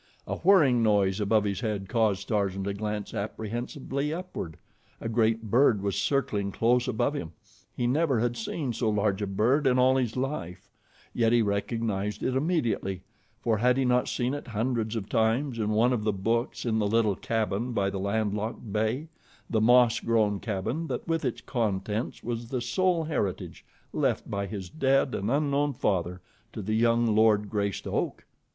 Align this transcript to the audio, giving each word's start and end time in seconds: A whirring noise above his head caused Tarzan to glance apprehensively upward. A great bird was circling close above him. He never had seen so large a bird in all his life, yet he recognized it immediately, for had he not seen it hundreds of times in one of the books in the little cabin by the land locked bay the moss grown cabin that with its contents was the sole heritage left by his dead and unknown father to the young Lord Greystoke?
A 0.25 0.37
whirring 0.37 0.81
noise 0.81 1.19
above 1.21 1.43
his 1.43 1.59
head 1.59 1.87
caused 1.87 2.27
Tarzan 2.29 2.63
to 2.63 2.73
glance 2.73 3.13
apprehensively 3.13 4.11
upward. 4.11 4.57
A 4.99 5.07
great 5.07 5.43
bird 5.51 5.83
was 5.83 5.95
circling 5.95 6.51
close 6.51 6.87
above 6.87 7.13
him. 7.13 7.33
He 7.77 7.85
never 7.85 8.19
had 8.19 8.35
seen 8.35 8.73
so 8.73 8.89
large 8.89 9.21
a 9.21 9.27
bird 9.27 9.67
in 9.67 9.77
all 9.77 9.97
his 9.97 10.17
life, 10.17 10.71
yet 11.13 11.31
he 11.33 11.43
recognized 11.43 12.23
it 12.23 12.35
immediately, 12.35 13.03
for 13.43 13.59
had 13.59 13.77
he 13.77 13.85
not 13.85 14.07
seen 14.07 14.33
it 14.33 14.47
hundreds 14.47 14.95
of 14.95 15.07
times 15.07 15.59
in 15.59 15.69
one 15.69 15.93
of 15.93 16.03
the 16.03 16.11
books 16.11 16.65
in 16.65 16.79
the 16.79 16.87
little 16.87 17.15
cabin 17.15 17.71
by 17.71 17.91
the 17.91 17.99
land 17.99 18.33
locked 18.33 18.73
bay 18.73 19.07
the 19.51 19.61
moss 19.61 19.99
grown 19.99 20.39
cabin 20.39 20.87
that 20.87 21.07
with 21.07 21.23
its 21.23 21.41
contents 21.41 22.23
was 22.23 22.49
the 22.49 22.59
sole 22.59 23.03
heritage 23.03 23.63
left 23.93 24.27
by 24.31 24.47
his 24.47 24.67
dead 24.67 25.13
and 25.13 25.29
unknown 25.29 25.73
father 25.73 26.21
to 26.51 26.63
the 26.63 26.73
young 26.73 27.05
Lord 27.05 27.51
Greystoke? 27.51 28.25